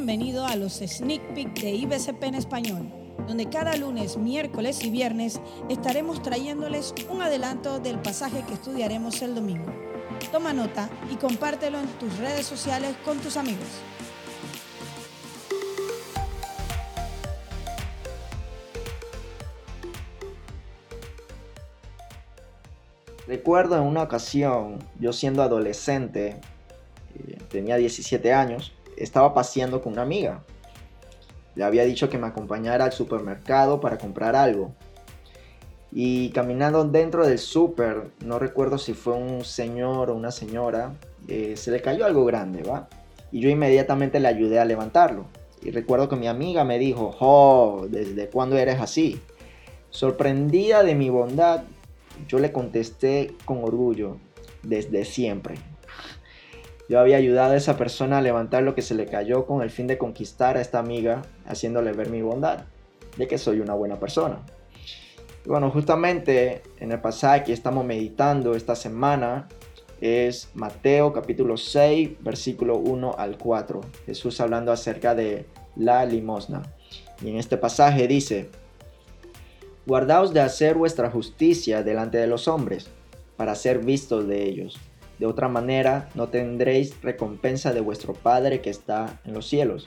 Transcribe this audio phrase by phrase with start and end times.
[0.00, 2.90] bienvenido a los Sneak Peek de IBCP en español,
[3.28, 9.34] donde cada lunes, miércoles y viernes estaremos trayéndoles un adelanto del pasaje que estudiaremos el
[9.34, 9.70] domingo.
[10.32, 13.68] Toma nota y compártelo en tus redes sociales con tus amigos.
[23.26, 26.40] Recuerdo en una ocasión, yo siendo adolescente,
[27.16, 28.72] eh, tenía 17 años,
[29.02, 30.42] estaba paseando con una amiga.
[31.54, 34.72] Le había dicho que me acompañara al supermercado para comprar algo.
[35.92, 40.92] Y caminando dentro del super, no recuerdo si fue un señor o una señora,
[41.26, 42.88] eh, se le cayó algo grande, ¿va?
[43.32, 45.26] Y yo inmediatamente le ayudé a levantarlo.
[45.62, 49.20] Y recuerdo que mi amiga me dijo, oh, ¿desde cuándo eres así?
[49.90, 51.64] Sorprendida de mi bondad,
[52.28, 54.18] yo le contesté con orgullo,
[54.62, 55.56] desde siempre.
[56.90, 59.70] Yo había ayudado a esa persona a levantar lo que se le cayó con el
[59.70, 62.64] fin de conquistar a esta amiga, haciéndole ver mi bondad,
[63.16, 64.40] de que soy una buena persona.
[65.46, 69.46] Y bueno, justamente en el pasaje que estamos meditando esta semana
[70.00, 73.80] es Mateo capítulo 6, versículo 1 al 4.
[74.06, 75.46] Jesús hablando acerca de
[75.76, 76.62] la limosna.
[77.22, 78.50] Y en este pasaje dice,
[79.86, 82.88] Guardaos de hacer vuestra justicia delante de los hombres,
[83.36, 84.89] para ser vistos de ellos
[85.20, 89.86] de otra manera, no tendréis recompensa de vuestro Padre que está en los cielos.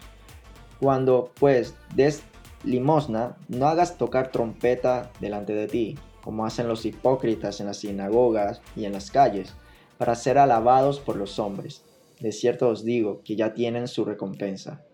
[0.79, 2.21] Cuando, pues, des
[2.63, 8.61] limosna, no hagas tocar trompeta delante de ti, como hacen los hipócritas en las sinagogas
[8.75, 9.55] y en las calles,
[9.97, 11.83] para ser alabados por los hombres.
[12.19, 14.85] De cierto os digo que ya tienen su recompensa.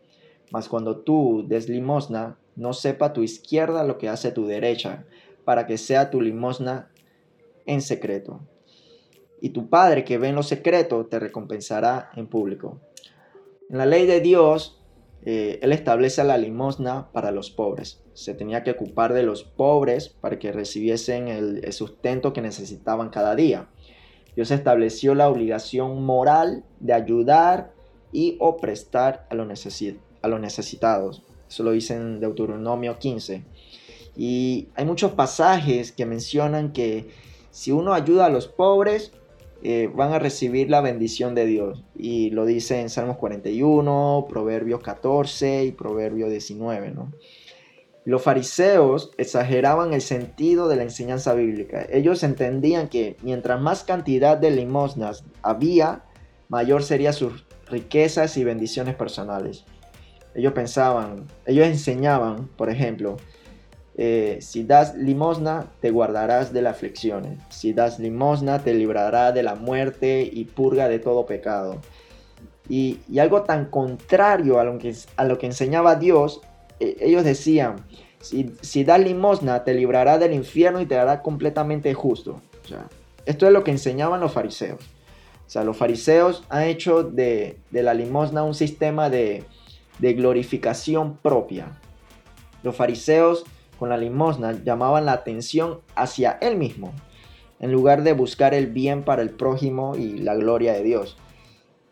[0.51, 5.03] Mas cuando tú des limosna, no sepa tu izquierda lo que hace tu derecha,
[5.43, 6.89] para que sea tu limosna
[7.65, 8.39] en secreto
[9.41, 12.79] y tu Padre que ve en lo secreto te recompensará en público.
[13.69, 14.81] En la ley de Dios,
[15.23, 18.01] eh, Él establece la limosna para los pobres.
[18.13, 23.35] Se tenía que ocupar de los pobres para que recibiesen el, sustento que necesitaban cada
[23.35, 23.69] día.
[24.35, 27.73] Dios estableció la obligación moral de ayudar
[28.11, 31.23] y o prestar a, a los necesitados.
[31.47, 33.43] Eso lo dice en Deuteronomio 15.
[34.15, 37.09] Y hay muchos pasajes que mencionan que
[37.51, 39.11] si uno ayuda a los pobres,
[39.61, 41.83] eh, van a recibir la bendición de Dios.
[41.95, 46.93] Y lo dice en Salmos 41, Proverbios 14 y Proverbio 19.
[48.05, 51.85] Los fariseos exageraban el sentido de la enseñanza bíblica.
[51.91, 56.05] Ellos entendían que mientras más cantidad de limosnas había,
[56.47, 59.65] mayor serían sus riquezas y bendiciones personales.
[60.33, 63.17] Ellos pensaban, ellos enseñaban, por ejemplo,
[63.97, 67.39] eh, si das limosna, te guardarás de las aflicciones.
[67.49, 71.81] Si das limosna, te librará de la muerte y purga de todo pecado.
[72.69, 76.41] Y, algo tan contrario a lo que, enseñaba Dios,
[76.79, 77.77] e, ellos decían,
[78.21, 82.41] si, das limosna, te librará del infierno y te hará completamente justo.
[83.25, 84.79] esto es lo que enseñaban los fariseos.
[85.45, 89.43] O sea, los fariseos han hecho de, la limosna un sistema de
[89.99, 91.79] glorificación propia.
[92.63, 93.45] Los fariseos
[93.79, 96.93] con la limosna llamaban la atención hacia él mismo,
[97.59, 101.17] en lugar de buscar el bien para el prójimo y la gloria de Dios.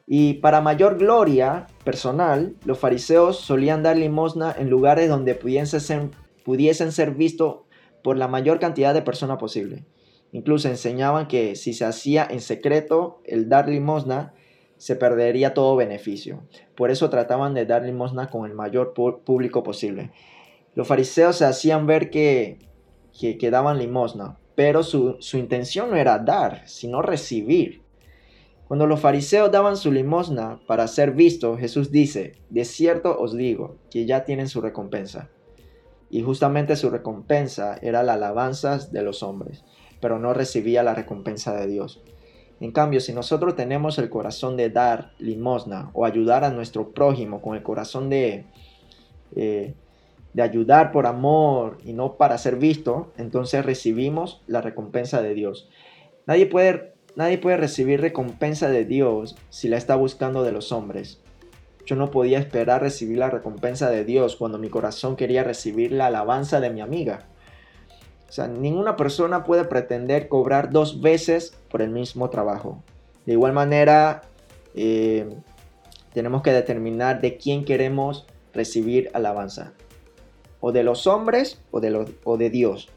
[0.06, 6.10] Y para mayor gloria personal, los fariseos solían dar limosna en lugares donde pudiesen ser,
[6.46, 7.58] pudiesen ser vistos
[8.04, 9.86] por la mayor cantidad de personas posible.
[10.32, 14.34] Incluso enseñaban que si se hacía en secreto el dar limosna,
[14.78, 16.44] se perdería todo beneficio.
[16.76, 20.12] Por eso trataban de dar limosna con el mayor público posible.
[20.78, 22.60] Los fariseos se hacían ver que,
[23.20, 27.82] que, daban limosna, pero su, intención no era dar, sino recibir.
[28.68, 33.78] Cuando los fariseos daban su limosna para ser vistos, Jesús dice, de cierto os digo,
[33.90, 35.32] que ya tienen su recompensa.
[36.12, 39.64] Y justamente su recompensa era la alabanza de los hombres,
[40.00, 42.04] pero no recibía la recompensa de Dios.
[42.60, 47.42] En cambio, si nosotros tenemos el corazón de dar limosna o ayudar a nuestro prójimo
[47.42, 48.46] con el corazón de,
[49.36, 49.74] eh,
[50.38, 55.68] de ayudar por amor y no para ser visto, entonces recibimos la recompensa de Dios.
[56.28, 61.20] Nadie puede, nadie puede recibir recompensa de Dios si la está buscando de los hombres.
[61.88, 66.06] Yo no podía esperar recibir la recompensa de Dios cuando mi corazón quería recibir la
[66.06, 67.26] alabanza de mi amiga.
[68.30, 72.84] O sea, ninguna persona puede pretender cobrar dos veces por el mismo trabajo.
[73.26, 74.22] De igual manera,
[74.76, 75.28] eh,
[76.14, 79.74] tenemos que determinar de quién queremos recibir alabanza
[80.60, 82.90] o de los hombres o de, o de Dios,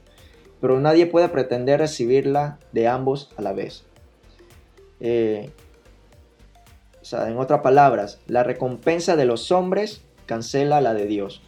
[0.60, 3.84] pero nadie puede pretender recibirla de ambos a la vez.
[5.00, 5.50] Eh,
[7.00, 11.42] o sea, en otras palabras, la recompensa de los hombres cancela la de Dios.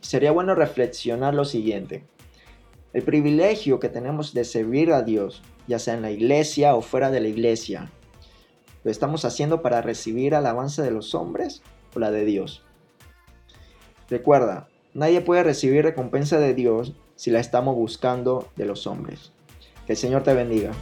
[0.00, 2.04] Sería bueno reflexionar lo siguiente.
[2.92, 7.10] El privilegio que tenemos de servir a Dios, ya sea en la iglesia o fuera
[7.10, 7.90] de la iglesia,
[8.84, 11.62] ¿lo estamos haciendo para recibir alabanza de los hombres
[11.94, 12.64] o la de Dios?
[14.08, 19.30] Recuerda, nadie puede recibir recompensa de Dios si la estamos buscando de los hombres.
[19.86, 20.72] Que el Señor te bendiga.